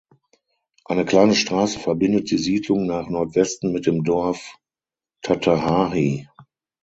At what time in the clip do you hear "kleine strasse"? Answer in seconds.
1.05-1.77